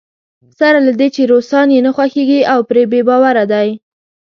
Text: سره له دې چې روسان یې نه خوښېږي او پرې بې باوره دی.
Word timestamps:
سره 0.59 0.79
له 0.87 0.91
دې 0.99 1.07
چې 1.15 1.21
روسان 1.31 1.67
یې 1.75 1.79
نه 1.85 1.91
خوښېږي 1.95 2.41
او 2.53 2.59
پرې 2.69 2.83
بې 2.91 3.01
باوره 3.07 3.45
دی. 3.53 3.69